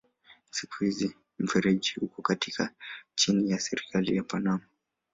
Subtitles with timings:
[0.51, 2.35] Siku hizi mfereji uko
[3.15, 4.63] chini ya serikali ya Panama.